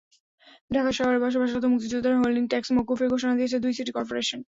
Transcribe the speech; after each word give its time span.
ঢাকা 0.71 0.91
শহরে 0.91 1.17
বসবাসরত 1.23 1.65
মুক্তিযোদ্ধাদের 1.65 2.19
হোল্ডিং 2.21 2.43
ট্যাক্স 2.47 2.69
মওকুফের 2.75 3.07
ঘোষণা 3.13 3.33
দিয়েছে 3.35 3.57
দুই 3.63 3.73
সিটি 3.73 3.91
করপোরেশন। 3.97 4.39